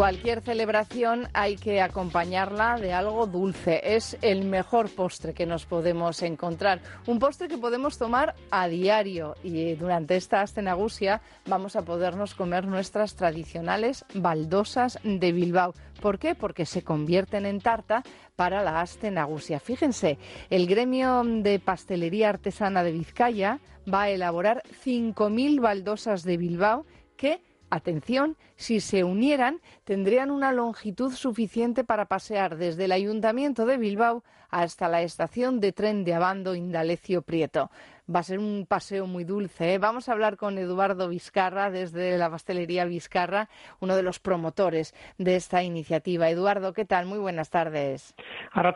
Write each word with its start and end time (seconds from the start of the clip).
Cualquier 0.00 0.40
celebración 0.40 1.28
hay 1.34 1.56
que 1.56 1.82
acompañarla 1.82 2.78
de 2.78 2.94
algo 2.94 3.26
dulce. 3.26 3.82
Es 3.84 4.16
el 4.22 4.46
mejor 4.46 4.88
postre 4.88 5.34
que 5.34 5.44
nos 5.44 5.66
podemos 5.66 6.22
encontrar. 6.22 6.80
Un 7.06 7.18
postre 7.18 7.48
que 7.48 7.58
podemos 7.58 7.98
tomar 7.98 8.34
a 8.50 8.66
diario 8.66 9.34
y 9.42 9.74
durante 9.74 10.16
esta 10.16 10.40
astenagusia 10.40 11.20
vamos 11.44 11.76
a 11.76 11.82
podernos 11.82 12.34
comer 12.34 12.66
nuestras 12.66 13.14
tradicionales 13.14 14.06
baldosas 14.14 14.98
de 15.04 15.32
Bilbao. 15.32 15.74
¿Por 16.00 16.18
qué? 16.18 16.34
Porque 16.34 16.64
se 16.64 16.82
convierten 16.82 17.44
en 17.44 17.60
tarta 17.60 18.02
para 18.36 18.62
la 18.62 18.80
astenagusia. 18.80 19.60
Fíjense, 19.60 20.16
el 20.48 20.66
gremio 20.66 21.22
de 21.24 21.58
pastelería 21.58 22.30
artesana 22.30 22.82
de 22.82 22.92
Vizcaya 22.92 23.60
va 23.86 24.04
a 24.04 24.10
elaborar 24.10 24.62
5.000 24.82 25.60
baldosas 25.60 26.22
de 26.22 26.38
Bilbao 26.38 26.86
que 27.18 27.42
Atención, 27.70 28.36
si 28.56 28.80
se 28.80 29.04
unieran, 29.04 29.60
tendrían 29.84 30.32
una 30.32 30.52
longitud 30.52 31.12
suficiente 31.12 31.84
para 31.84 32.06
pasear 32.06 32.56
desde 32.56 32.86
el 32.86 32.92
Ayuntamiento 32.92 33.64
de 33.64 33.78
Bilbao 33.78 34.24
hasta 34.50 34.88
la 34.88 35.02
estación 35.02 35.60
de 35.60 35.72
tren 35.72 36.02
de 36.02 36.14
Abando 36.14 36.56
Indalecio 36.56 37.22
Prieto. 37.22 37.70
Va 38.12 38.20
a 38.20 38.24
ser 38.24 38.40
un 38.40 38.66
paseo 38.68 39.06
muy 39.06 39.22
dulce. 39.22 39.74
¿eh? 39.74 39.78
Vamos 39.78 40.08
a 40.08 40.12
hablar 40.12 40.36
con 40.36 40.58
Eduardo 40.58 41.08
Vizcarra 41.08 41.70
desde 41.70 42.18
la 42.18 42.28
pastelería 42.28 42.84
Vizcarra, 42.86 43.48
uno 43.78 43.94
de 43.94 44.02
los 44.02 44.18
promotores 44.18 44.92
de 45.16 45.36
esta 45.36 45.62
iniciativa. 45.62 46.28
Eduardo, 46.28 46.72
¿qué 46.72 46.84
tal? 46.84 47.06
Muy 47.06 47.18
buenas 47.18 47.50
tardes. 47.50 48.16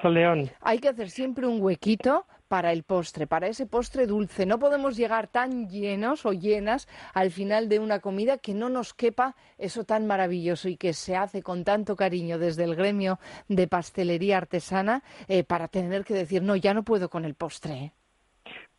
León. 0.04 0.50
Hay 0.60 0.78
que 0.78 0.88
hacer 0.88 1.10
siempre 1.10 1.48
un 1.48 1.60
huequito 1.60 2.26
para 2.48 2.72
el 2.72 2.82
postre, 2.82 3.26
para 3.26 3.48
ese 3.48 3.66
postre 3.66 4.06
dulce. 4.06 4.46
No 4.46 4.58
podemos 4.58 4.96
llegar 4.96 5.28
tan 5.28 5.68
llenos 5.68 6.26
o 6.26 6.32
llenas 6.32 6.88
al 7.12 7.30
final 7.30 7.68
de 7.68 7.78
una 7.78 8.00
comida 8.00 8.38
que 8.38 8.54
no 8.54 8.68
nos 8.68 8.94
quepa 8.94 9.36
eso 9.59 9.84
tan 9.84 10.06
maravilloso 10.06 10.68
y 10.68 10.76
que 10.76 10.92
se 10.92 11.16
hace 11.16 11.42
con 11.42 11.64
tanto 11.64 11.96
cariño 11.96 12.38
desde 12.38 12.64
el 12.64 12.76
gremio 12.76 13.18
de 13.48 13.66
pastelería 13.68 14.36
artesana 14.36 15.02
eh, 15.28 15.45
para 15.45 15.68
tener 15.68 16.04
que 16.04 16.14
decir, 16.14 16.42
no, 16.42 16.56
ya 16.56 16.74
no 16.74 16.84
puedo 16.84 17.10
con 17.10 17.24
el 17.24 17.34
postre 17.34 17.92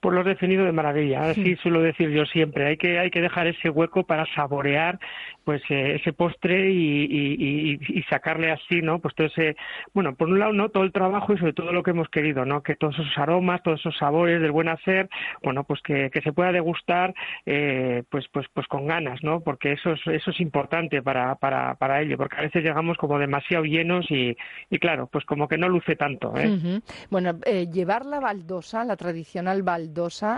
pues 0.06 0.14
lo 0.14 0.20
has 0.20 0.28
definido 0.28 0.66
de 0.66 0.72
maravilla. 0.72 1.32
Así 1.32 1.56
suelo 1.56 1.82
decir 1.82 2.12
yo 2.12 2.28
siempre. 2.28 2.68
Hay 2.68 2.78
que, 2.78 3.00
hay 3.00 3.10
que 3.10 3.22
dejar 3.22 3.48
ese 3.48 3.72
hueco 3.72 4.04
para 4.04 4.28
saborear 4.36 5.00
pues 5.46 5.62
eh, 5.70 5.96
ese 6.00 6.12
postre 6.12 6.72
y, 6.72 8.04
sacarle 8.10 8.52
así, 8.52 8.82
¿no? 8.82 9.00
Pues 9.00 9.16
todo 9.16 9.28
ese, 9.28 9.56
bueno, 9.94 10.16
por 10.16 10.28
un 10.28 10.40
lado, 10.40 10.54
¿no? 10.54 10.70
Todo 10.70 10.84
el 10.84 10.92
trabajo 10.92 11.34
y 11.34 11.38
sobre 11.38 11.54
todo 11.54 11.72
lo 11.72 11.84
que 11.84 11.92
hemos 11.92 12.10
querido, 12.10 12.46
¿no? 12.46 12.62
Que 12.62 12.76
todos 12.76 12.96
esos 12.96 13.18
aromas, 13.18 13.64
todos 13.64 13.80
esos 13.80 13.98
sabores 13.98 14.42
del 14.42 14.52
buen 14.52 14.70
hacer, 14.70 15.08
bueno, 15.44 15.64
pues 15.64 15.82
que, 15.82 16.10
se 16.24 16.34
pueda 16.34 16.52
degustar, 16.52 17.14
eh, 17.46 18.04
pues, 18.10 18.26
pues, 18.32 18.48
pues 18.54 18.68
con 18.68 18.88
ganas, 18.88 19.24
¿no? 19.24 19.42
Porque 19.42 19.74
eso 19.74 19.94
es, 19.94 20.02
eso 20.08 20.32
es 20.32 20.40
importante 20.40 21.02
para, 21.02 21.36
para, 21.36 21.76
para 21.76 22.02
ello, 22.02 22.18
porque 22.18 22.38
a 22.38 22.42
veces 22.42 22.64
llegamos 22.64 22.98
como 22.98 23.20
demasiado 23.20 23.66
llenos 23.66 24.10
y, 24.10 24.36
y 24.70 24.80
claro, 24.80 25.08
pues 25.12 25.26
como 25.26 25.48
que 25.48 25.58
no 25.58 25.70
luce 25.70 25.96
tanto, 25.96 26.36
¿eh? 26.38 26.82
Bueno, 27.12 27.38
eh, 27.46 27.68
llevar 27.72 28.06
la 28.06 28.20
baldosa, 28.20 28.84
la 28.84 28.96
tradicional 28.96 29.62
baldosa, 29.62 29.95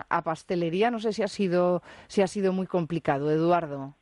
a 0.09 0.23
pastelería. 0.23 0.91
No 0.91 0.99
sé 0.99 1.13
si 1.13 1.23
ha 1.23 1.27
sido, 1.27 1.81
si 2.07 2.21
ha 2.21 2.27
sido 2.27 2.53
muy 2.53 2.67
complicado, 2.67 3.31
Eduardo. 3.31 3.95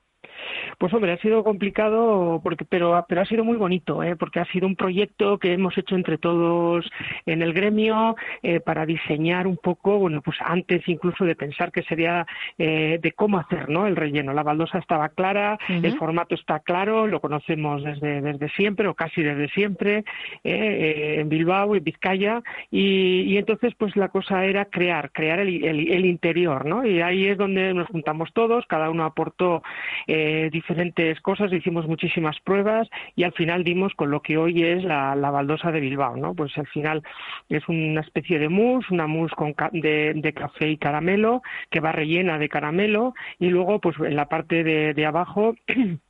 Pues 0.77 0.93
hombre, 0.93 1.13
ha 1.13 1.17
sido 1.17 1.43
complicado, 1.43 2.39
porque, 2.43 2.65
pero, 2.65 3.05
pero 3.07 3.21
ha 3.21 3.25
sido 3.25 3.43
muy 3.43 3.57
bonito, 3.57 4.03
¿eh? 4.03 4.15
porque 4.15 4.39
ha 4.39 4.45
sido 4.45 4.67
un 4.67 4.75
proyecto 4.75 5.37
que 5.37 5.53
hemos 5.53 5.77
hecho 5.77 5.95
entre 5.95 6.17
todos 6.17 6.89
en 7.25 7.41
el 7.41 7.53
gremio 7.53 8.15
eh, 8.43 8.59
para 8.59 8.85
diseñar 8.85 9.47
un 9.47 9.57
poco, 9.57 9.97
bueno, 9.99 10.21
pues 10.21 10.37
antes 10.41 10.87
incluso 10.87 11.25
de 11.25 11.35
pensar 11.35 11.71
que 11.71 11.83
sería 11.83 12.25
eh, 12.57 12.99
de 13.01 13.11
cómo 13.13 13.39
hacer 13.39 13.69
¿no? 13.69 13.87
el 13.87 13.95
relleno. 13.95 14.33
La 14.33 14.43
baldosa 14.43 14.79
estaba 14.79 15.09
clara, 15.09 15.57
el 15.67 15.97
formato 15.97 16.35
está 16.35 16.59
claro, 16.59 17.07
lo 17.07 17.19
conocemos 17.19 17.83
desde, 17.83 18.21
desde 18.21 18.49
siempre 18.49 18.87
o 18.87 18.93
casi 18.93 19.21
desde 19.21 19.49
siempre 19.49 20.03
eh, 20.44 21.17
en 21.19 21.29
Bilbao, 21.29 21.75
en 21.75 21.83
Vizcaya, 21.83 22.41
y, 22.71 23.21
y, 23.21 23.38
entonces 23.38 23.73
pues 23.75 23.95
la 23.95 24.09
cosa 24.09 24.45
era 24.45 24.66
crear, 24.66 25.11
crear 25.11 25.39
el, 25.39 25.63
el, 25.63 25.91
el, 25.91 26.05
interior, 26.05 26.66
¿no? 26.66 26.85
Y 26.85 27.01
ahí 27.01 27.27
es 27.27 27.38
donde 27.38 27.73
nos 27.73 27.88
juntamos 27.88 28.31
todos, 28.33 28.66
cada 28.67 28.89
uno 28.89 29.05
aportó 29.05 29.63
eh, 30.07 30.50
diferentes 30.65 31.21
cosas, 31.21 31.53
hicimos 31.53 31.87
muchísimas 31.87 32.39
pruebas 32.39 32.89
y 33.15 33.23
al 33.23 33.33
final 33.33 33.63
dimos 33.63 33.93
con 33.93 34.09
lo 34.09 34.21
que 34.21 34.37
hoy 34.37 34.63
es 34.63 34.83
la, 34.83 35.13
baldosa 35.15 35.71
de 35.71 35.79
Bilbao, 35.79 36.17
¿no? 36.17 36.33
Pues 36.33 36.57
al 36.57 36.65
final 36.67 37.03
es 37.49 37.67
una 37.67 38.01
especie 38.01 38.39
de 38.39 38.49
mousse, 38.49 38.91
una 38.91 39.05
mousse 39.05 39.35
con 39.35 39.53
de, 39.73 40.13
de, 40.15 40.33
café 40.33 40.69
y 40.69 40.77
caramelo 40.77 41.43
que 41.69 41.81
va 41.81 41.91
rellena 41.91 42.39
de 42.39 42.49
caramelo 42.49 43.13
y 43.37 43.49
luego 43.49 43.79
pues 43.79 43.95
en 43.99 44.15
la 44.15 44.27
parte 44.27 44.63
de, 44.63 44.95
de 44.95 45.05
abajo 45.05 45.55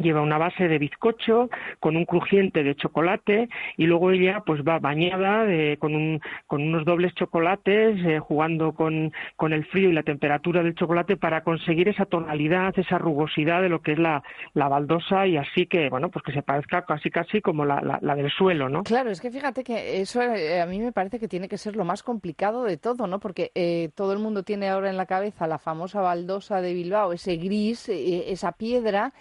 lleva 0.00 0.22
una 0.22 0.38
base 0.38 0.68
de 0.68 0.78
bizcocho 0.78 1.50
con 1.80 1.96
un 1.96 2.04
crujiente 2.04 2.62
de 2.62 2.74
chocolate 2.74 3.48
y 3.76 3.86
luego 3.86 4.10
ella 4.10 4.42
pues 4.44 4.62
va 4.62 4.78
bañada 4.78 5.46
con, 5.78 5.94
un, 5.94 6.20
con 6.46 6.62
unos 6.62 6.84
dobles 6.84 7.14
chocolates 7.14 7.98
eh, 8.04 8.18
jugando 8.18 8.72
con, 8.72 9.12
con, 9.36 9.52
el 9.52 9.64
frío 9.66 9.90
y 9.90 9.92
la 9.92 10.02
temperatura 10.02 10.62
del 10.62 10.74
chocolate 10.74 11.16
para 11.16 11.42
conseguir 11.42 11.88
esa 11.88 12.06
tonalidad, 12.06 12.78
esa 12.78 12.98
rugosidad 12.98 13.62
de 13.62 13.68
lo 13.68 13.82
que 13.82 13.92
es 13.92 13.98
la, 13.98 14.22
baldosa 14.54 15.26
y 15.26 15.36
así 15.36 15.66
que 15.66 15.90
bueno 15.90 16.08
pues 16.08 16.24
que 16.24 16.32
se 16.32 16.42
parezca 16.42 16.82
casi 16.82 17.10
casi 17.10 17.40
como 17.40 17.64
la, 17.64 17.98
la, 18.00 18.14
del 18.14 18.30
suelo, 18.30 18.68
¿no? 18.68 18.84
Claro, 18.84 19.10
es 19.10 19.20
que 19.20 19.30
fíjate 19.30 19.64
que 19.64 20.00
eso 20.00 20.22
eh, 20.22 20.60
a 20.60 20.66
mí 20.66 20.78
me 20.78 20.92
parece 20.92 21.18
que 21.18 21.28
tiene 21.28 21.48
que 21.48 21.58
ser 21.58 21.76
lo 21.76 21.84
más 21.84 22.02
complicado 22.02 22.64
de 22.64 22.76
todo, 22.76 23.06
¿no? 23.06 23.18
Porque 23.18 23.50
eh, 23.54 23.90
todo 23.94 24.12
el 24.12 24.18
mundo 24.18 24.44
tiene 24.44 24.68
ahora 24.68 24.88
en 24.88 24.96
la 24.96 25.06
cabeza 25.06 25.46
la 25.46 25.58
famosa 25.58 26.00
baldosa 26.00 26.60
de 26.60 26.72
Bilbao, 26.72 27.12
ese 27.12 27.36
gris, 27.36 27.88
esa 27.88 28.52
piedra, 28.52 29.12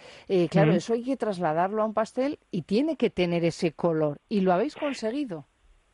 claro, 0.50 0.61
Claro, 0.64 0.74
eso 0.74 0.94
hay 0.94 1.04
que 1.04 1.18
trasladarlo 1.18 1.82
a 1.82 1.86
un 1.86 1.94
pastel 1.94 2.40
y 2.52 2.64
tiene 2.64 2.98
que 2.98 3.10
tener 3.10 3.44
ese 3.46 3.74
color. 3.74 4.22
Y 4.30 4.42
lo 4.42 4.54
habéis 4.54 4.76
conseguido. 4.76 5.48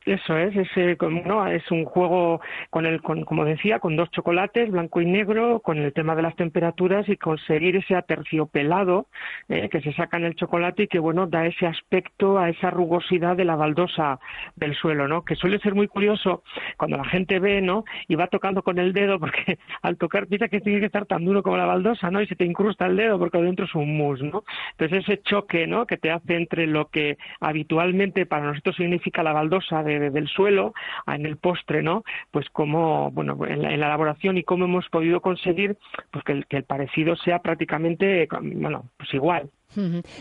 Eso 0.07 0.37
es, 0.37 0.55
es, 0.55 0.97
no, 1.25 1.45
es 1.47 1.69
un 1.69 1.83
juego 1.83 2.39
con 2.69 2.85
el, 2.85 3.01
con, 3.01 3.25
como 3.25 3.43
decía, 3.43 3.79
con 3.79 3.97
dos 3.97 4.09
chocolates, 4.11 4.71
blanco 4.71 5.01
y 5.01 5.05
negro, 5.05 5.59
con 5.59 5.79
el 5.79 5.91
tema 5.91 6.15
de 6.15 6.21
las 6.21 6.33
temperaturas 6.37 7.09
y 7.09 7.17
conseguir 7.17 7.75
ese 7.75 7.93
aterciopelado 7.93 9.07
eh, 9.49 9.67
que 9.67 9.81
se 9.81 9.91
saca 9.91 10.15
en 10.15 10.23
el 10.23 10.35
chocolate 10.35 10.83
y 10.83 10.87
que, 10.87 10.99
bueno, 10.99 11.27
da 11.27 11.45
ese 11.45 11.67
aspecto 11.67 12.39
a 12.39 12.47
esa 12.47 12.69
rugosidad 12.69 13.35
de 13.35 13.43
la 13.43 13.57
baldosa 13.57 14.17
del 14.55 14.75
suelo, 14.75 15.09
¿no? 15.09 15.25
Que 15.25 15.35
suele 15.35 15.59
ser 15.59 15.75
muy 15.75 15.89
curioso 15.89 16.41
cuando 16.77 16.95
la 16.95 17.05
gente 17.05 17.39
ve, 17.39 17.59
¿no? 17.61 17.83
Y 18.07 18.15
va 18.15 18.27
tocando 18.27 18.63
con 18.63 18.79
el 18.79 18.93
dedo 18.93 19.19
porque 19.19 19.59
al 19.81 19.97
tocar 19.97 20.27
piensa 20.27 20.47
que 20.47 20.61
tiene 20.61 20.79
que 20.79 20.85
estar 20.85 21.05
tan 21.05 21.25
duro 21.25 21.43
como 21.43 21.57
la 21.57 21.65
baldosa, 21.65 22.09
¿no? 22.11 22.21
Y 22.21 22.27
se 22.27 22.37
te 22.37 22.45
incrusta 22.45 22.85
el 22.85 22.95
dedo 22.95 23.19
porque 23.19 23.41
dentro 23.41 23.65
es 23.65 23.75
un 23.75 23.97
mousse, 23.97 24.23
¿no? 24.23 24.45
Entonces 24.71 25.03
ese 25.03 25.21
choque, 25.21 25.67
¿no? 25.67 25.85
Que 25.85 25.97
te 25.97 26.11
hace 26.11 26.37
entre 26.37 26.65
lo 26.65 26.87
que 26.87 27.17
habitualmente 27.41 28.25
para 28.25 28.45
nosotros 28.45 28.77
significa 28.77 29.21
la 29.21 29.33
baldosa 29.33 29.83
de 29.83 29.96
del 29.99 30.27
suelo 30.27 30.73
en 31.07 31.25
el 31.25 31.37
postre, 31.37 31.83
¿no? 31.83 32.03
Pues 32.31 32.49
como, 32.49 33.11
bueno, 33.11 33.37
en 33.45 33.61
la, 33.61 33.73
elaboración 33.73 34.37
y 34.37 34.43
cómo 34.43 34.65
hemos 34.65 34.87
podido 34.89 35.21
conseguir 35.21 35.77
pues 36.11 36.23
que 36.23 36.57
el, 36.57 36.63
parecido 36.63 37.15
sea 37.15 37.39
prácticamente, 37.39 38.27
bueno, 38.31 38.89
pues 38.97 39.13
igual. 39.13 39.49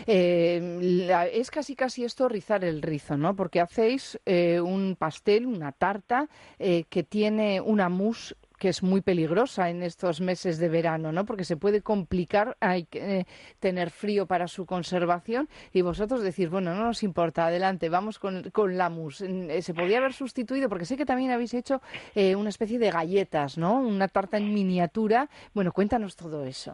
Eh, 0.05 1.29
es 1.33 1.51
casi 1.51 1.75
casi 1.75 2.03
esto 2.03 2.27
rizar 2.27 2.63
el 2.63 2.81
rizo, 2.81 3.17
¿no? 3.17 3.35
Porque 3.35 3.61
hacéis 3.61 4.19
eh, 4.25 4.59
un 4.59 4.95
pastel, 4.97 5.45
una 5.45 5.71
tarta 5.71 6.27
eh, 6.59 6.83
que 6.89 7.03
tiene 7.03 7.61
una 7.61 7.89
mousse 7.89 8.35
que 8.57 8.69
es 8.69 8.83
muy 8.83 9.01
peligrosa 9.01 9.69
en 9.69 9.83
estos 9.83 10.21
meses 10.21 10.57
de 10.59 10.69
verano, 10.69 11.11
¿no? 11.11 11.25
Porque 11.25 11.43
se 11.43 11.57
puede 11.57 11.81
complicar, 11.81 12.57
hay 12.59 12.85
que 12.85 13.19
eh, 13.19 13.25
tener 13.59 13.89
frío 13.89 14.25
para 14.25 14.47
su 14.47 14.65
conservación 14.65 15.47
y 15.73 15.81
vosotros 15.81 16.23
decir, 16.23 16.49
bueno, 16.49 16.73
no 16.73 16.85
nos 16.85 17.03
importa, 17.03 17.45
adelante, 17.45 17.89
vamos 17.89 18.19
con, 18.19 18.49
con 18.51 18.77
la 18.77 18.89
mousse. 18.89 19.21
Eh, 19.21 19.61
se 19.61 19.73
podía 19.73 19.99
haber 19.99 20.13
sustituido, 20.13 20.69
porque 20.69 20.85
sé 20.85 20.97
que 20.97 21.05
también 21.05 21.31
habéis 21.31 21.53
hecho 21.53 21.81
eh, 22.15 22.35
una 22.35 22.49
especie 22.49 22.79
de 22.79 22.91
galletas, 22.91 23.57
¿no? 23.57 23.79
Una 23.79 24.07
tarta 24.07 24.37
en 24.37 24.53
miniatura. 24.53 25.29
Bueno, 25.53 25.71
cuéntanos 25.71 26.15
todo 26.15 26.43
eso. 26.43 26.73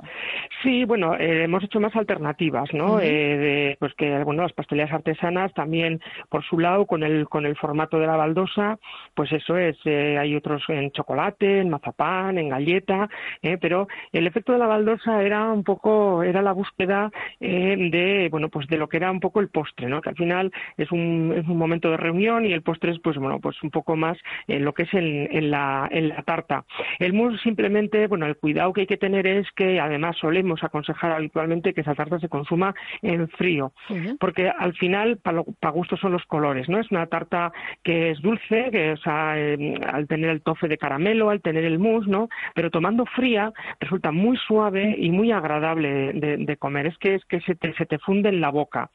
Sí, 0.62 0.86
bueno, 0.86 1.16
hemos 1.20 1.64
hecho 1.64 1.82
más 1.82 1.94
alternativas, 1.96 2.70
¿no? 2.74 2.98
de, 2.98 3.76
pues 3.80 3.94
que, 3.96 4.24
bueno, 4.24 4.44
las 4.44 4.54
pastelerías 4.54 4.94
artesanas 4.94 5.54
también, 5.54 6.00
por 6.30 6.44
su 6.46 6.58
lado, 6.58 6.86
con 6.86 7.04
el, 7.04 7.28
con 7.28 7.46
el 7.46 7.58
formato 7.58 8.00
de 8.00 8.08
la 8.08 8.16
baldosa, 8.16 8.80
pues 9.14 9.32
eso 9.34 9.58
es, 9.58 9.76
hay 9.86 10.36
otros 10.36 10.64
en 10.70 10.92
chocolate, 10.92 11.60
en 11.60 11.70
mazapán, 11.74 12.38
en 12.38 12.50
galleta, 12.50 13.10
eh, 13.42 13.58
pero 13.60 13.88
el 14.12 14.28
efecto 14.28 14.54
de 14.54 14.60
la 14.60 14.68
baldosa 14.68 15.22
era 15.24 15.52
un 15.52 15.64
poco, 15.64 16.24
era 16.24 16.42
la 16.42 16.54
búsqueda 16.54 17.12
eh, 17.40 17.76
de, 17.92 18.30
bueno, 18.30 18.50
pues 18.50 18.68
de 18.68 18.78
lo 18.78 18.88
que 18.88 18.98
era 18.98 19.12
un 19.12 19.20
poco 19.20 19.40
el 19.40 19.50
postre, 19.50 19.88
¿no? 19.88 20.02
Que 20.02 20.10
al 20.10 20.16
final 20.16 20.52
es 20.78 20.92
un, 20.92 21.34
es 21.36 21.48
un 21.48 21.58
momento 21.58 21.90
de 21.90 21.98
reunión 21.98 22.46
y 22.46 22.54
el 22.54 22.62
postre 22.62 22.92
es, 22.92 23.00
pues 23.00 23.18
bueno, 23.18 23.40
pues 23.40 23.62
un 23.64 23.72
poco 23.72 23.96
más 23.96 24.18
en 24.48 24.64
lo 24.66 24.74
que 24.74 24.84
es 24.84 24.94
en, 24.94 25.52
la, 25.52 25.88
en 25.92 26.10
la 26.10 26.22
tarta. 26.24 26.66
El 27.00 27.14
mousse 27.14 27.42
simplemente, 27.42 28.08
bueno, 28.08 28.26
el 28.26 28.38
cuidado 28.38 28.74
que 28.74 28.82
hay 28.82 28.88
que 28.88 28.98
tener 28.98 29.28
es 29.28 29.48
que 29.56 29.80
además 29.80 30.18
solemos 30.18 30.64
aconsejar 30.64 31.12
habitualmente 31.12 31.74
que 31.74 31.82
esa 31.82 31.96
tarta 31.96 32.20
se 32.20 32.30
consuma 32.30 32.74
en 33.02 33.28
frío, 33.30 33.74
porque 34.20 34.50
al 34.50 34.74
final 34.74 35.18
para, 35.18 35.44
para 35.60 35.72
gusto 35.72 35.98
son 35.98 36.12
los 36.12 36.26
colores, 36.26 36.70
¿no? 36.70 36.80
Es 36.80 36.92
una 36.92 37.08
tarta 37.08 37.52
que 37.84 38.12
es 38.12 38.22
dulce, 38.22 38.70
que 38.72 38.92
o 38.92 38.98
sea, 38.98 39.34
eh, 39.38 39.76
al 39.92 40.08
tener 40.08 40.30
el 40.30 40.42
tofe 40.42 40.68
de 40.68 40.78
caramelo, 40.78 41.30
al 41.30 41.42
tener 41.42 41.63
hacer 41.64 41.72
el 41.72 41.80
mousse, 41.80 42.08
¿no? 42.08 42.30
Pero 42.54 42.70
tomando 42.70 43.06
fría 43.06 43.52
resulta 43.80 44.12
muy 44.12 44.38
suave 44.38 44.96
y 44.98 45.10
muy 45.12 45.32
agradable 45.32 46.14
de, 46.14 46.58
comer. 46.58 46.88
Es 46.88 46.98
que 46.98 47.16
es 47.16 47.26
que 47.26 47.42
se 47.42 47.56
te, 47.56 47.74
se 47.74 47.86
te 47.86 47.98
funde 48.00 48.30
en 48.30 48.40
la 48.40 48.50
boca. 48.50 48.90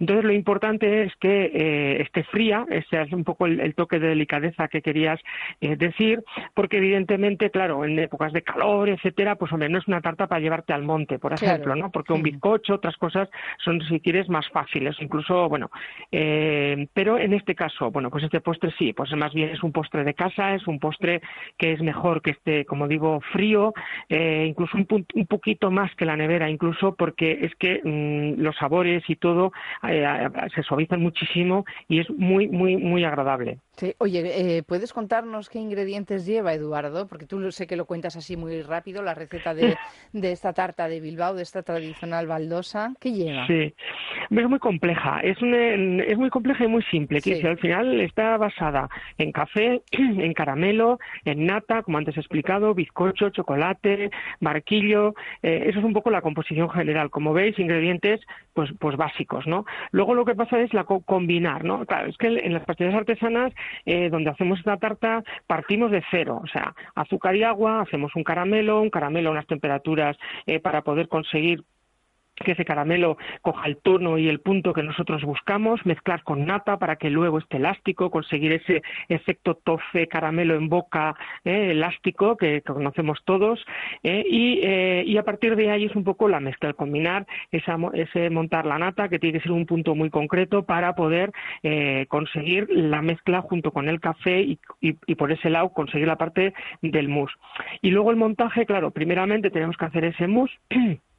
Entonces 0.00 0.24
lo 0.24 0.32
importante 0.32 1.04
es 1.04 1.12
que 1.16 1.50
eh, 1.54 2.02
esté 2.02 2.24
fría, 2.24 2.64
ese 2.70 3.02
es 3.02 3.12
un 3.12 3.24
poco 3.24 3.46
el, 3.46 3.74
toque 3.74 3.98
de 3.98 4.08
delicadeza 4.08 4.68
que 4.68 4.82
querías 4.82 5.20
eh, 5.60 5.76
decir, 5.76 6.22
porque 6.54 6.78
evidentemente, 6.78 7.50
claro, 7.50 7.84
en 7.84 7.98
épocas 7.98 8.32
de 8.32 8.42
calor, 8.42 8.88
etcétera, 8.88 9.36
pues 9.36 9.52
hombre, 9.52 9.68
no 9.68 9.78
es 9.78 9.88
una 9.88 10.00
tarta 10.00 10.26
para 10.26 10.40
llevarte 10.40 10.72
al 10.72 10.82
monte, 10.82 11.18
por 11.18 11.32
ejemplo, 11.32 11.74
¿no? 11.76 11.90
Porque 11.90 12.12
un 12.12 12.22
bizcocho, 12.22 12.74
otras 12.74 12.96
cosas 12.96 13.28
son, 13.64 13.80
si 13.82 14.00
quieres, 14.00 14.28
más 14.28 14.48
fáciles, 14.48 14.96
incluso, 15.00 15.48
bueno, 15.48 15.70
eh, 16.10 16.86
pero 16.92 17.18
en 17.18 17.34
este 17.34 17.54
caso, 17.54 17.90
bueno, 17.90 18.10
pues 18.10 18.24
este 18.24 18.40
postre 18.40 18.72
sí, 18.78 18.92
pues 18.92 19.14
más 19.16 19.32
bien 19.32 19.50
es 19.50 19.62
un 19.62 19.72
postre 19.72 20.04
de 20.04 20.14
casa, 20.14 20.54
es 20.54 20.66
un 20.66 20.78
postre 20.78 21.20
que 21.56 21.72
es 21.72 21.80
mejor 21.80 22.11
que 22.20 22.32
esté, 22.32 22.64
como 22.64 22.88
digo, 22.88 23.20
frío, 23.32 23.72
eh, 24.08 24.44
incluso 24.48 24.76
un, 24.76 25.06
un, 25.14 25.26
poquito 25.26 25.70
más 25.70 25.94
que 25.96 26.04
la 26.04 26.16
nevera, 26.16 26.50
incluso 26.50 26.94
porque 26.94 27.38
es 27.42 27.54
que 27.56 27.80
mm, 27.82 28.40
los 28.40 28.56
sabores 28.56 29.02
y 29.08 29.16
todo 29.16 29.52
eh, 29.88 30.04
se 30.54 30.62
suavizan 30.62 31.00
muchísimo 31.00 31.64
y 31.88 32.00
es 32.00 32.10
muy, 32.10 32.48
muy, 32.48 32.76
muy 32.76 33.04
agradable. 33.04 33.58
Sí. 33.76 33.94
Oye, 33.98 34.58
eh, 34.58 34.62
¿puedes 34.62 34.92
contarnos 34.92 35.48
qué 35.48 35.58
ingredientes 35.58 36.26
lleva, 36.26 36.52
Eduardo? 36.52 37.06
Porque 37.08 37.26
tú 37.26 37.50
sé 37.52 37.66
que 37.66 37.76
lo 37.76 37.86
cuentas 37.86 38.16
así 38.16 38.36
muy 38.36 38.60
rápido, 38.62 39.02
la 39.02 39.14
receta 39.14 39.54
de, 39.54 39.76
esta 40.12 40.52
tarta 40.52 40.88
de 40.88 41.00
Bilbao, 41.00 41.34
de 41.34 41.42
esta 41.42 41.62
tradicional 41.62 42.26
baldosa. 42.26 42.92
¿Qué 43.00 43.12
lleva? 43.12 43.46
Sí, 43.46 43.74
es 44.30 44.48
muy 44.48 44.58
compleja, 44.58 45.20
es, 45.20 45.38
es 45.40 46.18
muy 46.18 46.30
compleja 46.30 46.64
y 46.64 46.68
muy 46.68 46.82
simple. 46.84 47.20
Que 47.20 47.40
al 47.46 47.58
final 47.58 48.00
está 48.00 48.36
basada 48.36 48.88
en 49.18 49.32
café, 49.32 49.82
en 49.92 50.34
caramelo, 50.34 50.98
en 51.24 51.46
nata, 51.46 51.82
como 51.82 51.98
antes 52.02 52.16
he 52.16 52.20
explicado, 52.20 52.74
bizcocho, 52.74 53.30
chocolate, 53.30 54.10
barquillo. 54.40 55.14
Eh, 55.42 55.64
eso 55.68 55.78
es 55.78 55.84
un 55.84 55.92
poco 55.92 56.10
la 56.10 56.20
composición 56.20 56.68
general. 56.70 57.10
Como 57.10 57.32
veis, 57.32 57.58
ingredientes 57.58 58.20
pues, 58.54 58.70
pues 58.78 58.96
básicos, 58.96 59.46
¿no? 59.46 59.64
Luego 59.92 60.14
lo 60.14 60.24
que 60.24 60.34
pasa 60.34 60.60
es 60.60 60.74
la 60.74 60.84
combinar, 60.84 61.64
¿no? 61.64 61.84
Claro, 61.86 62.08
es 62.08 62.16
que 62.18 62.26
en 62.26 62.52
las 62.52 62.64
pastillas 62.64 62.94
artesanas 62.94 63.52
eh, 63.86 64.10
donde 64.10 64.30
hacemos 64.30 64.58
esta 64.58 64.76
tarta 64.76 65.22
partimos 65.46 65.90
de 65.90 66.02
cero, 66.10 66.40
o 66.42 66.46
sea, 66.46 66.74
azúcar 66.94 67.36
y 67.36 67.44
agua, 67.44 67.80
hacemos 67.80 68.14
un 68.14 68.24
caramelo, 68.24 68.80
un 68.80 68.90
caramelo 68.90 69.30
a 69.30 69.32
unas 69.32 69.46
temperaturas 69.46 70.16
eh, 70.46 70.60
para 70.60 70.82
poder 70.82 71.08
conseguir 71.08 71.62
que 72.42 72.52
ese 72.52 72.64
caramelo 72.64 73.16
coja 73.40 73.66
el 73.66 73.76
tono 73.76 74.18
y 74.18 74.28
el 74.28 74.40
punto 74.40 74.72
que 74.72 74.82
nosotros 74.82 75.22
buscamos, 75.24 75.84
mezclar 75.84 76.22
con 76.22 76.46
nata 76.46 76.78
para 76.78 76.96
que 76.96 77.10
luego 77.10 77.38
esté 77.38 77.58
elástico, 77.58 78.10
conseguir 78.10 78.52
ese 78.52 78.82
efecto 79.08 79.54
tofe 79.54 80.08
caramelo 80.08 80.54
en 80.54 80.68
boca 80.68 81.14
eh, 81.44 81.70
elástico 81.70 82.36
que, 82.36 82.62
conocemos 82.62 83.20
todos 83.24 83.64
eh, 84.02 84.24
eh, 84.30 85.04
y, 85.06 85.16
a 85.16 85.22
partir 85.24 85.56
de 85.56 85.70
ahí 85.70 85.84
es 85.84 85.94
un 85.94 86.04
poco 86.04 86.28
la 86.28 86.40
mezcla, 86.40 86.68
el 86.68 86.74
combinar 86.74 87.26
ese 87.50 88.30
montar 88.30 88.66
la 88.66 88.78
nata 88.78 89.08
que 89.08 89.18
tiene 89.18 89.38
que 89.38 89.42
ser 89.42 89.52
un 89.52 89.66
punto 89.66 89.94
muy 89.94 90.10
concreto 90.10 90.64
para 90.64 90.94
poder 90.94 91.32
conseguir 92.08 92.68
la 92.70 93.02
mezcla 93.02 93.42
junto 93.42 93.72
con 93.72 93.88
el 93.88 94.00
café 94.00 94.40
y, 94.40 94.58
y 94.80 95.14
por 95.14 95.32
ese 95.32 95.50
lado 95.50 95.70
conseguir 95.70 96.08
la 96.08 96.16
parte 96.16 96.54
del 96.80 97.08
mousse. 97.08 97.34
Y 97.80 97.90
luego 97.90 98.10
el 98.10 98.16
montaje, 98.16 98.66
claro, 98.66 98.90
primeramente 98.90 99.50
tenemos 99.50 99.76
que 99.76 99.84
hacer 99.84 100.04
ese 100.04 100.26
mousse 100.26 100.58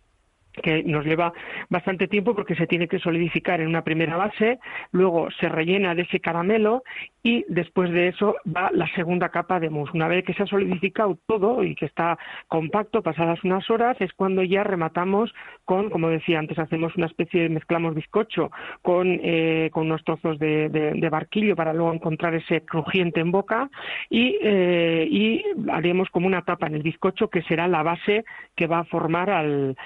que 0.61 0.83
nos 0.83 1.05
lleva 1.05 1.33
bastante 1.69 2.07
tiempo 2.07 2.35
porque 2.35 2.55
se 2.55 2.67
tiene 2.67 2.87
que 2.87 2.99
solidificar 2.99 3.61
en 3.61 3.67
una 3.67 3.83
primera 3.83 4.17
base, 4.17 4.59
luego 4.91 5.29
se 5.39 5.49
rellena 5.49 5.95
de 5.95 6.03
ese 6.03 6.19
caramelo 6.19 6.83
y 7.23 7.45
después 7.47 7.89
de 7.91 8.09
eso 8.09 8.35
va 8.45 8.69
la 8.71 8.87
segunda 8.95 9.29
capa 9.29 9.59
de 9.59 9.69
mousse. 9.69 9.93
Una 9.93 10.07
vez 10.07 10.25
que 10.25 10.33
se 10.33 10.43
ha 10.43 10.47
solidificado 10.47 11.17
todo 11.25 11.63
y 11.63 11.73
que 11.73 11.85
está 11.85 12.17
compacto, 12.47 13.01
pasadas 13.01 13.43
unas 13.43 13.69
horas, 13.69 13.95
es 14.01 14.11
cuando 14.13 14.43
ya 14.43 14.63
rematamos 14.63 15.33
con, 15.65 15.89
como 15.89 16.09
decía 16.09 16.39
antes, 16.39 16.59
hacemos 16.59 16.95
una 16.97 17.05
especie 17.05 17.43
de 17.43 17.49
mezclamos 17.49 17.95
bizcocho 17.95 18.51
con, 18.81 19.19
eh, 19.23 19.69
con 19.71 19.85
unos 19.85 20.03
trozos 20.03 20.37
de, 20.37 21.09
barquillo 21.13 21.55
para 21.55 21.73
luego 21.73 21.93
encontrar 21.93 22.33
ese 22.33 22.61
crujiente 22.61 23.19
en 23.19 23.31
boca 23.31 23.69
y, 24.09 24.37
eh, 24.41 25.07
y 25.09 25.43
haremos 25.71 26.09
como 26.09 26.25
una 26.25 26.41
tapa 26.41 26.65
en 26.67 26.75
el 26.75 26.81
bizcocho 26.81 27.29
que 27.29 27.43
será 27.43 27.67
la 27.67 27.83
base 27.83 28.25
que 28.55 28.67
va 28.67 28.79
a 28.79 28.83
formar 28.85 29.29
al, 29.29 29.77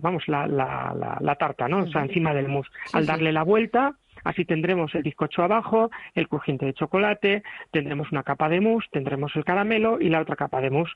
vamos, 0.00 0.26
la, 0.28 0.46
la, 0.46 1.18
la, 1.20 1.34
tarta, 1.36 1.68
¿no? 1.68 1.78
O 1.78 1.86
sea, 1.86 2.02
encima 2.02 2.32
del 2.34 2.48
mousse. 2.48 2.70
Al 2.92 3.06
darle 3.06 3.32
la 3.32 3.42
vuelta, 3.42 3.94
Así 4.24 4.46
tendremos 4.46 4.94
el 4.94 5.02
bizcocho 5.02 5.42
abajo, 5.42 5.90
el 6.14 6.28
crujiente 6.28 6.64
de 6.64 6.72
chocolate, 6.72 7.42
tendremos 7.70 8.10
una 8.10 8.22
capa 8.22 8.48
de 8.48 8.60
mousse, 8.60 8.88
tendremos 8.90 9.36
el 9.36 9.44
caramelo 9.44 10.00
y 10.00 10.08
la 10.08 10.20
otra 10.20 10.34
capa 10.34 10.62
de 10.62 10.70
mousse. 10.70 10.94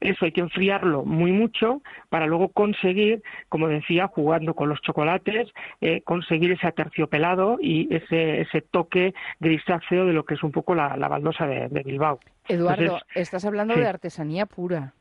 Eso 0.00 0.24
hay 0.24 0.32
que 0.32 0.40
enfriarlo 0.40 1.04
muy 1.04 1.30
mucho 1.30 1.82
para 2.08 2.26
luego 2.26 2.48
conseguir, 2.48 3.22
como 3.48 3.68
decía, 3.68 4.08
jugando 4.08 4.54
con 4.54 4.68
los 4.68 4.80
chocolates, 4.82 5.48
eh, 5.80 6.02
conseguir 6.02 6.50
ese 6.50 6.66
aterciopelado 6.66 7.58
y 7.60 7.94
ese, 7.94 8.40
ese 8.40 8.60
toque 8.60 9.14
grisáceo 9.38 10.04
de 10.04 10.12
lo 10.12 10.24
que 10.24 10.34
es 10.34 10.42
un 10.42 10.50
poco 10.50 10.74
la, 10.74 10.96
baldosa 10.96 11.46
de, 11.46 11.68
Bilbao. 11.84 12.18
Eduardo, 12.48 12.98
estás 13.14 13.44
hablando 13.44 13.74
de 13.76 13.86
artesanía 13.86 14.46
pura 14.46 14.94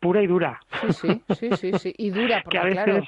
pura 0.00 0.22
y 0.22 0.26
dura. 0.26 0.60
Sí, 0.90 1.22
sí, 1.38 1.50
sí, 1.56 1.72
sí, 1.78 1.94
y 1.96 2.10
dura, 2.10 2.42
porque 2.44 2.58
claro, 2.70 3.02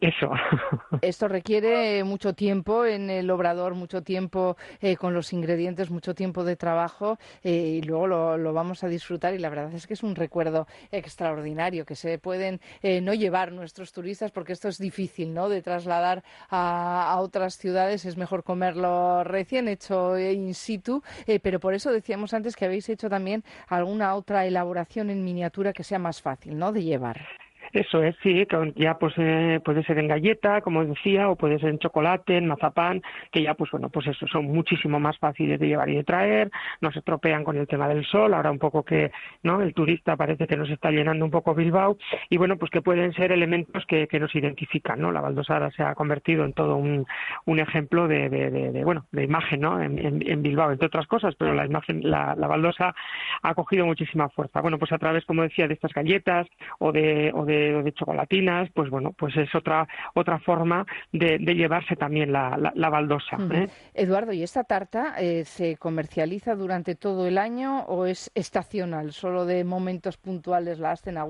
eso. 0.00 0.30
Esto 1.02 1.28
requiere 1.28 2.02
mucho 2.04 2.34
tiempo 2.34 2.84
en 2.84 3.10
el 3.10 3.30
obrador, 3.30 3.74
mucho 3.74 4.02
tiempo 4.02 4.56
eh, 4.80 4.96
con 4.96 5.14
los 5.14 5.32
ingredientes, 5.32 5.90
mucho 5.90 6.14
tiempo 6.14 6.44
de 6.44 6.56
trabajo 6.56 7.18
eh, 7.42 7.78
y 7.80 7.82
luego 7.82 8.06
lo, 8.06 8.52
vamos 8.52 8.82
a 8.84 8.88
disfrutar 8.88 9.34
y 9.34 9.38
la 9.38 9.50
verdad 9.50 9.72
es 9.74 9.86
que 9.86 9.94
es 9.94 10.02
un 10.02 10.14
recuerdo 10.14 10.66
extraordinario 10.90 11.84
que 11.84 11.94
se 11.94 12.18
pueden 12.18 12.60
eh, 12.82 13.00
no 13.00 13.14
llevar 13.14 13.52
nuestros 13.52 13.92
turistas 13.92 14.30
porque 14.30 14.52
esto 14.52 14.68
es 14.68 14.78
difícil, 14.78 15.34
¿no? 15.34 15.48
De 15.48 15.62
trasladar 15.62 16.24
a, 16.48 17.12
a 17.12 17.20
otras 17.20 17.56
ciudades 17.56 18.04
es 18.04 18.16
mejor 18.16 18.42
comerlo 18.42 19.24
recién 19.24 19.68
hecho 19.68 20.18
in 20.18 20.54
situ, 20.54 21.02
pero 21.42 21.60
por 21.60 21.74
eso 21.74 21.92
decíamos 21.92 22.34
antes 22.34 22.56
que 22.56 22.64
habéis 22.64 22.88
hecho 22.88 23.08
también 23.08 23.44
alguna 23.68 24.14
otra 24.14 24.46
elaboración 24.46 25.10
en 25.10 25.24
miniatura 25.24 25.72
que 25.72 25.84
sea 25.84 25.98
más 25.98 26.22
fácil, 26.22 26.58
¿no? 26.58 26.72
De 26.72 26.82
llevar. 26.82 27.39
Eso 27.72 28.02
es, 28.02 28.16
sí, 28.22 28.46
ya 28.74 28.98
pues 28.98 29.14
eh, 29.16 29.60
puede 29.64 29.84
ser 29.84 29.98
en 29.98 30.08
galleta, 30.08 30.60
como 30.60 30.84
decía, 30.84 31.28
o 31.28 31.36
puede 31.36 31.58
ser 31.60 31.70
en 31.70 31.78
chocolate, 31.78 32.36
en 32.36 32.48
mazapán, 32.48 33.02
que 33.30 33.42
ya 33.42 33.54
pues 33.54 33.70
bueno, 33.70 33.88
pues 33.90 34.08
eso, 34.08 34.26
son 34.26 34.46
muchísimo 34.46 34.98
más 34.98 35.18
fáciles 35.18 35.60
de 35.60 35.68
llevar 35.68 35.88
y 35.88 35.96
de 35.96 36.04
traer, 36.04 36.50
no 36.80 36.90
se 36.90 36.98
estropean 36.98 37.44
con 37.44 37.56
el 37.56 37.68
tema 37.68 37.88
del 37.88 38.04
sol, 38.04 38.34
ahora 38.34 38.50
un 38.50 38.58
poco 38.58 38.82
que, 38.82 39.12
¿no? 39.42 39.62
El 39.62 39.72
turista 39.72 40.16
parece 40.16 40.46
que 40.46 40.56
nos 40.56 40.68
está 40.70 40.90
llenando 40.90 41.24
un 41.24 41.30
poco 41.30 41.54
Bilbao, 41.54 41.96
y 42.28 42.36
bueno, 42.38 42.56
pues 42.56 42.70
que 42.70 42.82
pueden 42.82 43.12
ser 43.12 43.30
elementos 43.30 43.86
que, 43.86 44.08
que 44.08 44.18
nos 44.18 44.34
identifican, 44.34 45.00
¿no? 45.00 45.12
La 45.12 45.20
baldosada 45.20 45.70
se 45.70 45.82
ha 45.82 45.94
convertido 45.94 46.44
en 46.44 46.52
todo 46.52 46.76
un, 46.76 47.06
un 47.46 47.58
ejemplo 47.60 48.08
de, 48.08 48.28
de, 48.28 48.84
bueno, 48.84 49.06
de 49.12 49.24
imagen, 49.24 49.60
¿no? 49.60 49.80
En, 49.80 49.98
en, 49.98 50.42
Bilbao, 50.42 50.72
entre 50.72 50.86
otras 50.86 51.06
cosas, 51.06 51.34
pero 51.36 51.54
la 51.54 51.66
imagen, 51.66 52.00
la, 52.02 52.34
la 52.36 52.46
baldosa 52.46 52.94
ha 53.42 53.54
cogido 53.54 53.86
muchísima 53.86 54.28
fuerza. 54.30 54.60
Bueno, 54.60 54.78
pues 54.78 54.90
a 54.92 54.98
través, 54.98 55.24
como 55.24 55.42
decía, 55.42 55.68
de 55.68 55.74
estas 55.74 55.92
galletas 55.92 56.46
o 56.78 56.92
de, 56.92 57.30
o 57.34 57.44
de 57.44 57.59
de, 57.60 57.92
chocolatinas, 57.92 58.70
pues 58.74 58.90
bueno, 58.90 59.12
pues 59.12 59.36
es 59.36 59.54
otra 59.54 59.86
otra 60.14 60.38
forma 60.38 60.86
de, 61.12 61.38
llevarse 61.38 61.96
también 61.96 62.32
la, 62.32 62.72
la, 62.74 62.88
baldosa. 62.88 63.36
¿eh? 63.52 63.68
Eduardo, 63.94 64.32
¿y 64.32 64.42
esta 64.42 64.64
tarta 64.64 65.14
eh, 65.18 65.44
se 65.44 65.76
comercializa 65.76 66.54
durante 66.54 66.94
todo 66.94 67.26
el 67.26 67.38
año 67.38 67.80
o 67.84 68.06
es 68.06 68.30
estacional, 68.34 69.12
solo 69.12 69.44
de 69.44 69.64
momentos 69.64 70.16
puntuales 70.16 70.78
la 70.78 70.92
hacen 70.92 71.18
a 71.18 71.24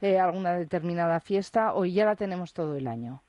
eh, 0.00 0.18
alguna 0.18 0.54
determinada 0.54 1.20
fiesta 1.20 1.74
o 1.74 1.84
ya 1.84 2.04
la 2.04 2.16
tenemos 2.16 2.52
todo 2.52 2.76
el 2.76 2.86
año? 2.86 3.22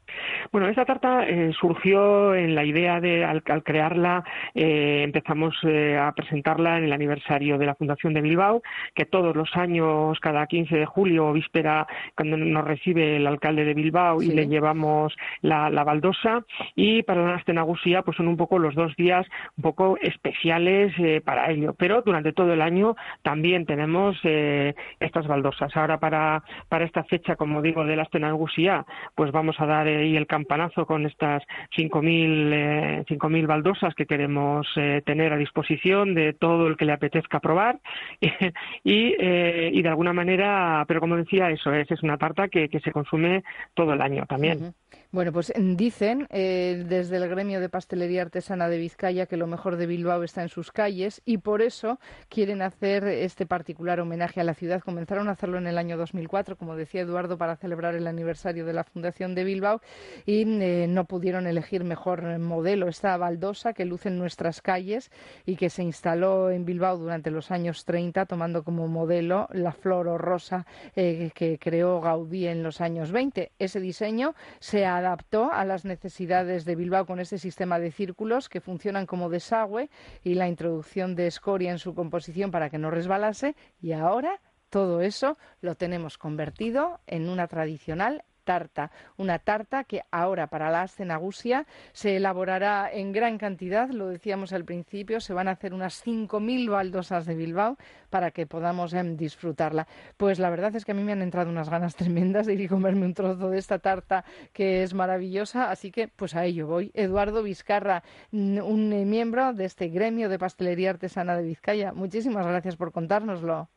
Bueno, 0.51 0.67
esta 0.67 0.85
tarta 0.85 1.27
eh, 1.27 1.51
surgió 1.59 2.35
en 2.35 2.55
la 2.55 2.65
idea 2.65 2.99
de, 2.99 3.23
al, 3.23 3.41
crearla, 3.63 4.23
eh, 4.53 5.01
empezamos 5.03 5.55
eh, 5.63 5.97
a 5.97 6.11
presentarla 6.11 6.77
en 6.77 6.85
el 6.85 6.93
aniversario 6.93 7.57
de 7.57 7.65
la 7.65 7.75
Fundación 7.75 8.13
de 8.13 8.21
Bilbao, 8.21 8.61
que 8.93 9.05
todos 9.05 9.35
los 9.35 9.55
años, 9.55 10.19
cada 10.19 10.45
15 10.47 10.75
de 10.75 10.85
julio, 10.85 11.31
víspera, 11.31 11.87
cuando 12.15 12.37
nos 12.37 12.65
recibe 12.65 13.17
el 13.17 13.27
alcalde 13.27 13.63
de 13.63 13.73
Bilbao 13.73 14.21
y 14.21 14.27
le 14.27 14.47
llevamos 14.47 15.15
la, 15.41 15.69
baldosa, 15.83 16.43
y 16.75 17.03
para 17.03 17.25
la 17.25 17.35
Astenagusía, 17.35 18.01
pues 18.01 18.17
son 18.17 18.27
un 18.27 18.37
poco 18.37 18.59
los 18.59 18.75
dos 18.75 18.95
días 18.95 19.25
un 19.57 19.63
poco 19.63 19.97
especiales 20.01 20.93
para 21.23 21.49
ello. 21.49 21.73
Pero 21.77 22.01
durante 22.01 22.33
todo 22.33 22.53
el 22.53 22.61
año 22.61 22.95
también 23.23 23.65
tenemos 23.65 24.17
estas 24.23 25.27
baldosas. 25.27 25.75
Ahora 25.75 25.99
para, 25.99 26.43
para 26.69 26.85
esta 26.85 27.03
fecha, 27.03 27.35
como 27.35 27.61
digo, 27.61 27.85
de 27.85 27.95
la 27.95 28.03
Astenagusía, 28.03 28.85
pues 29.15 29.31
vamos 29.31 29.59
a 29.59 29.65
dar 29.65 29.87
y 30.07 30.17
el 30.17 30.27
campanazo 30.27 30.85
con 30.85 31.05
estas 31.05 31.43
5.000 31.77 33.05
eh, 33.07 33.29
mil 33.29 33.47
baldosas 33.47 33.93
que 33.95 34.05
queremos 34.05 34.67
eh, 34.75 35.01
tener 35.05 35.33
a 35.33 35.37
disposición 35.37 36.13
de 36.13 36.33
todo 36.33 36.67
el 36.67 36.77
que 36.77 36.85
le 36.85 36.93
apetezca 36.93 37.39
probar 37.39 37.79
y, 38.83 39.15
eh, 39.19 39.71
y 39.73 39.81
de 39.81 39.89
alguna 39.89 40.13
manera, 40.13 40.85
pero 40.87 40.99
como 40.99 41.17
decía, 41.17 41.49
eso 41.49 41.73
es, 41.73 41.89
es 41.91 42.03
una 42.03 42.17
tarta 42.17 42.47
que, 42.47 42.69
que 42.69 42.79
se 42.79 42.91
consume 42.91 43.43
todo 43.73 43.93
el 43.93 44.01
año 44.01 44.25
también. 44.27 44.73
Bueno, 45.13 45.33
pues 45.33 45.51
mm, 45.53 45.75
dicen 45.75 46.27
eh, 46.29 46.85
desde 46.87 47.17
el 47.17 47.27
gremio 47.27 47.59
de 47.59 47.67
pastelería 47.67 48.21
artesana 48.21 48.69
de 48.69 48.77
Vizcaya 48.77 49.25
que 49.25 49.35
lo 49.35 49.45
mejor 49.45 49.75
de 49.75 49.85
Bilbao 49.85 50.23
está 50.23 50.41
en 50.41 50.47
sus 50.47 50.71
calles 50.71 51.21
y 51.25 51.39
por 51.39 51.61
eso 51.61 51.99
quieren 52.29 52.61
hacer 52.61 53.03
este 53.03 53.45
particular 53.45 53.99
homenaje 53.99 54.39
a 54.39 54.45
la 54.45 54.53
ciudad. 54.53 54.79
Comenzaron 54.79 55.27
a 55.27 55.31
hacerlo 55.31 55.57
en 55.57 55.67
el 55.67 55.77
año 55.77 55.97
2004, 55.97 56.55
como 56.55 56.77
decía 56.77 57.01
Eduardo, 57.01 57.37
para 57.37 57.57
celebrar 57.57 57.95
el 57.95 58.07
aniversario 58.07 58.65
de 58.65 58.71
la 58.71 58.85
fundación 58.85 59.35
de 59.35 59.43
Bilbao 59.43 59.81
y 60.25 60.43
eh, 60.43 60.87
no 60.87 61.03
pudieron 61.03 61.45
elegir 61.45 61.83
mejor 61.83 62.39
modelo. 62.39 62.87
Esta 62.87 63.17
baldosa 63.17 63.73
que 63.73 63.83
luce 63.83 64.07
en 64.07 64.17
nuestras 64.17 64.61
calles 64.61 65.11
y 65.45 65.57
que 65.57 65.69
se 65.69 65.83
instaló 65.83 66.51
en 66.51 66.63
Bilbao 66.63 66.97
durante 66.97 67.31
los 67.31 67.51
años 67.51 67.83
30, 67.83 68.27
tomando 68.27 68.63
como 68.63 68.87
modelo 68.87 69.49
la 69.51 69.73
flor 69.73 70.07
o 70.07 70.17
rosa 70.17 70.65
eh, 70.95 71.31
que 71.35 71.59
creó 71.59 71.99
Gaudí 71.99 72.47
en 72.47 72.63
los 72.63 72.79
años 72.79 73.11
20. 73.11 73.51
Ese 73.59 73.81
diseño 73.81 74.35
se 74.59 74.85
ha 74.85 75.00
adaptó 75.01 75.51
a 75.51 75.65
las 75.65 75.85
necesidades 75.85 76.65
de 76.65 76.75
Bilbao 76.75 77.05
con 77.05 77.19
este 77.19 77.37
sistema 77.37 77.79
de 77.79 77.91
círculos 77.91 78.47
que 78.47 78.61
funcionan 78.61 79.05
como 79.05 79.29
desagüe 79.29 79.89
y 80.23 80.35
la 80.35 80.47
introducción 80.47 81.15
de 81.15 81.27
escoria 81.27 81.71
en 81.71 81.79
su 81.79 81.93
composición 81.93 82.49
para 82.51 82.69
que 82.69 82.77
no 82.77 82.89
resbalase. 82.89 83.55
Y 83.81 83.91
ahora 83.91 84.39
todo 84.69 85.01
eso 85.01 85.37
lo 85.59 85.75
tenemos 85.75 86.17
convertido 86.17 87.01
en 87.05 87.27
una 87.27 87.47
tradicional 87.47 88.23
tarta, 88.51 88.91
una 89.15 89.39
tarta 89.39 89.85
que 89.85 90.01
ahora 90.11 90.47
para 90.47 90.69
la 90.69 90.85
cenagusia 90.89 91.65
se 91.93 92.17
elaborará 92.17 92.91
en 92.91 93.13
gran 93.13 93.37
cantidad, 93.37 93.89
lo 93.91 94.09
decíamos 94.09 94.51
al 94.51 94.65
principio, 94.65 95.21
se 95.21 95.33
van 95.33 95.47
a 95.47 95.51
hacer 95.51 95.73
unas 95.73 96.05
5.000 96.05 96.69
baldosas 96.69 97.25
de 97.25 97.35
Bilbao 97.35 97.77
para 98.09 98.31
que 98.31 98.45
podamos 98.45 98.93
em, 98.93 99.15
disfrutarla. 99.15 99.87
Pues 100.17 100.37
la 100.37 100.49
verdad 100.49 100.75
es 100.75 100.83
que 100.83 100.91
a 100.91 100.95
mí 100.95 101.01
me 101.01 101.13
han 101.13 101.21
entrado 101.21 101.49
unas 101.49 101.69
ganas 101.69 101.95
tremendas 102.01 102.45
de 102.45 102.55
ir 102.55 102.61
y 102.61 102.67
comerme 102.67 103.05
un 103.05 103.13
trozo 103.13 103.49
de 103.49 103.57
esta 103.57 103.79
tarta 103.79 104.25
que 104.51 104.83
es 104.83 104.93
maravillosa, 104.93 105.71
así 105.71 105.89
que 105.89 106.09
pues 106.09 106.35
a 106.35 106.43
ello 106.43 106.67
voy. 106.67 106.91
Eduardo 106.93 107.43
Vizcarra, 107.43 108.03
un 108.33 108.89
miembro 109.09 109.53
de 109.53 109.63
este 109.63 109.87
gremio 109.87 110.27
de 110.27 110.39
pastelería 110.39 110.89
artesana 110.89 111.37
de 111.37 111.43
Vizcaya, 111.43 111.93
muchísimas 111.93 112.45
gracias 112.45 112.75
por 112.75 112.91
contárnoslo. 112.91 113.69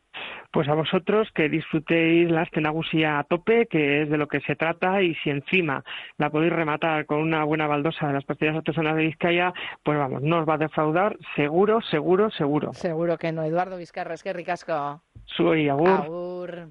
Pues 0.55 0.69
a 0.69 0.75
vosotros 0.75 1.27
que 1.35 1.49
disfrutéis 1.49 2.31
la 2.31 2.43
astenagusia 2.43 3.19
a 3.19 3.25
tope, 3.25 3.67
que 3.67 4.03
es 4.03 4.09
de 4.09 4.17
lo 4.17 4.29
que 4.29 4.39
se 4.43 4.55
trata, 4.55 5.03
y 5.03 5.17
si 5.17 5.31
encima 5.31 5.83
la 6.17 6.31
podéis 6.31 6.53
rematar 6.53 7.07
con 7.07 7.19
una 7.19 7.43
buena 7.43 7.67
baldosa 7.67 8.07
de 8.07 8.13
las 8.13 8.25
pastillas 8.25 8.55
artesanas 8.55 8.95
de 8.95 9.03
Vizcaya, 9.03 9.53
pues 9.83 9.99
vamos, 9.99 10.23
no 10.23 10.39
os 10.39 10.49
va 10.49 10.55
a 10.55 10.59
defraudar, 10.59 11.17
seguro, 11.35 11.81
seguro, 11.91 12.31
seguro. 12.31 12.73
Seguro 12.73 13.19
que 13.19 13.33
no. 13.33 13.43
Eduardo 13.43 13.77
Vizcarra, 13.77 14.15
es 14.15 14.23
que 14.23 14.33
ricasco. 14.33 15.03
Soy 15.25 15.69
Agur. 15.69 15.89
Agur. 15.89 16.69